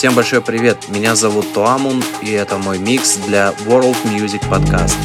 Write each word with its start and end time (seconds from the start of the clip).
Всем 0.00 0.14
большой 0.14 0.40
привет, 0.40 0.88
меня 0.88 1.14
зовут 1.14 1.52
Туамун, 1.52 2.02
и 2.22 2.30
это 2.30 2.56
мой 2.56 2.78
микс 2.78 3.16
для 3.16 3.52
World 3.66 3.98
Music 4.04 4.40
Podcast. 4.48 4.96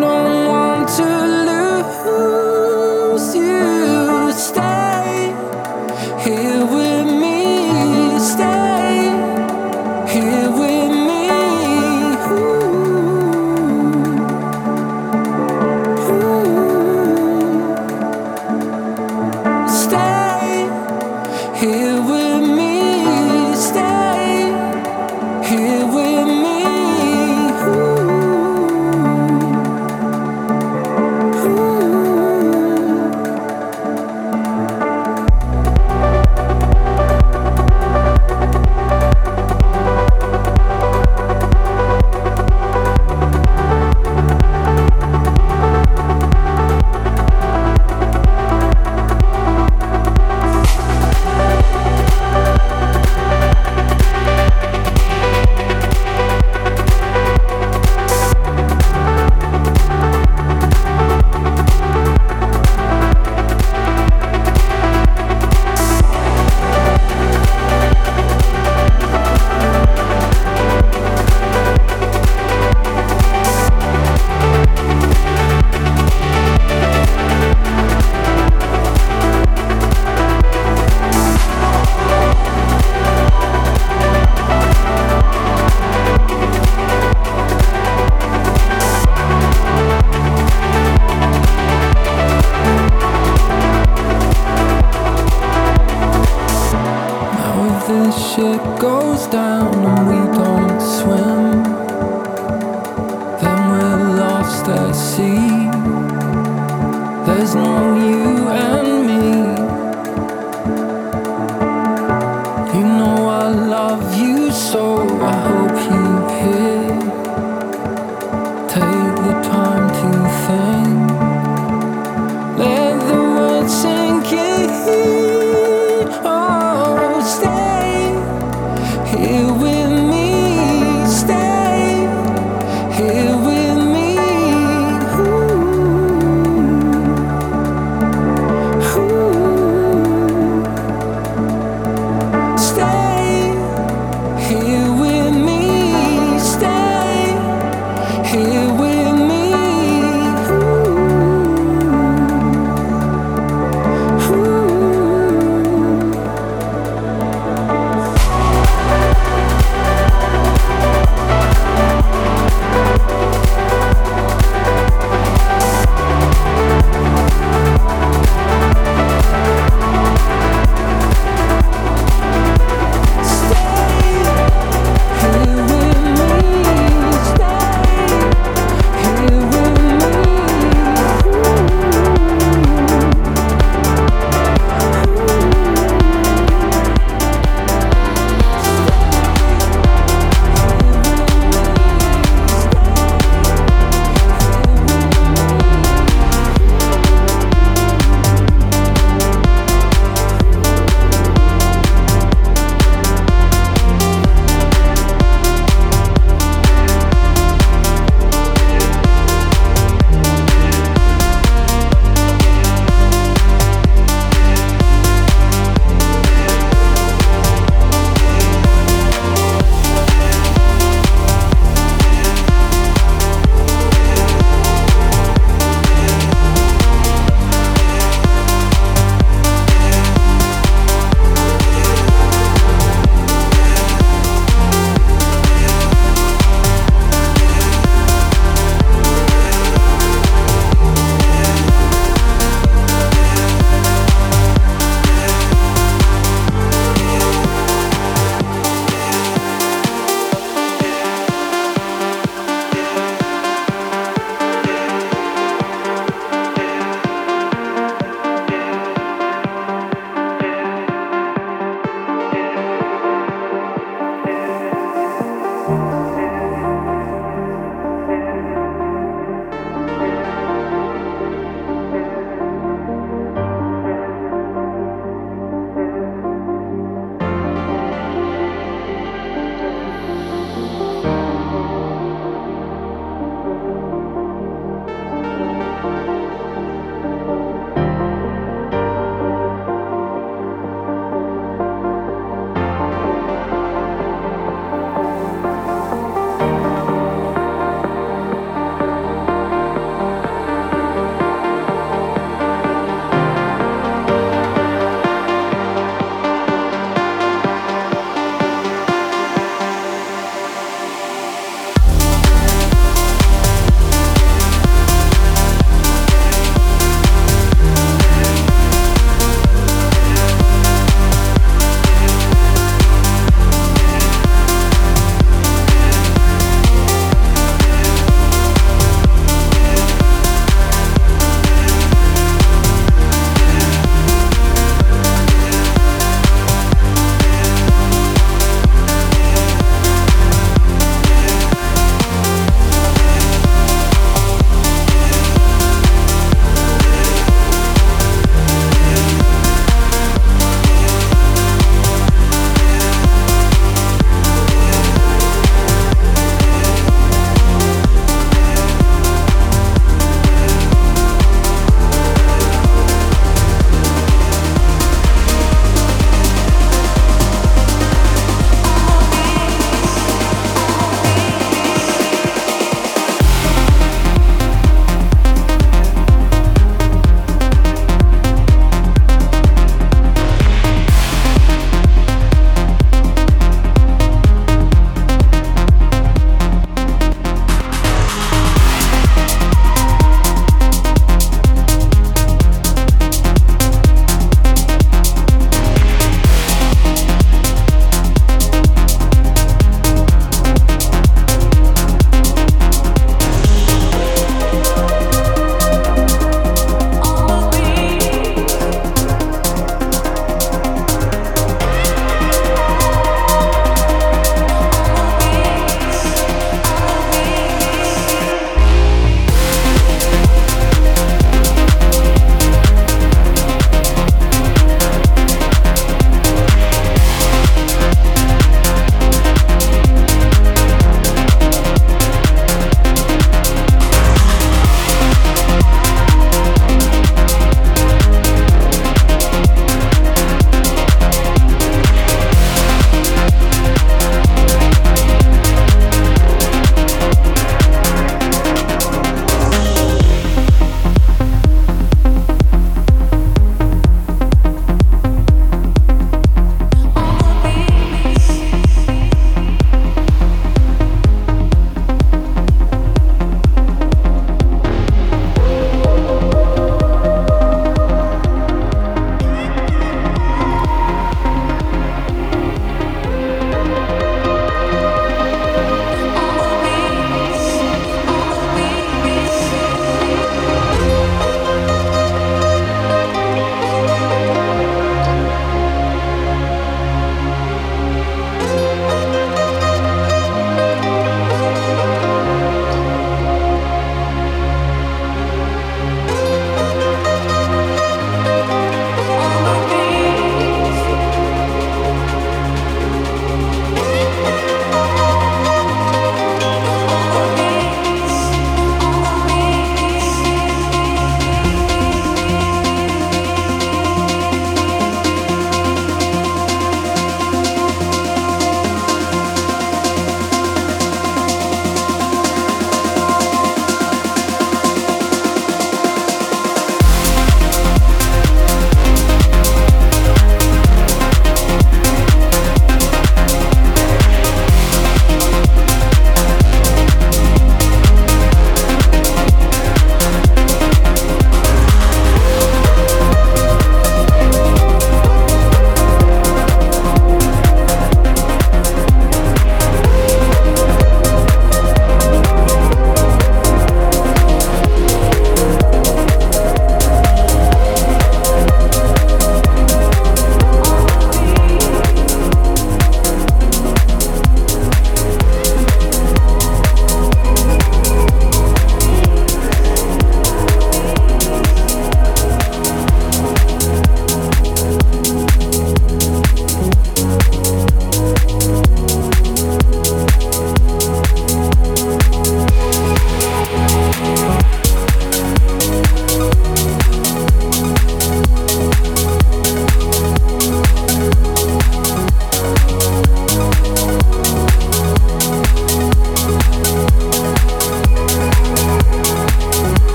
don't 0.00 0.46
want 0.48 0.88
to 0.88 1.04
lose 2.06 3.34
you. 3.34 4.32
Stay 4.32 4.79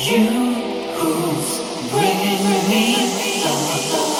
You 0.00 0.14
who's 0.94 1.90
bringing 1.90 2.44
me 2.70 2.94
С 2.94 4.17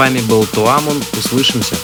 вами 0.00 0.20
был 0.20 0.46
Туамун. 0.46 0.96
Услышимся. 1.18 1.76